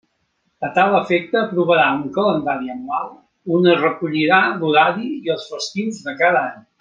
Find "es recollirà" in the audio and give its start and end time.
3.77-4.41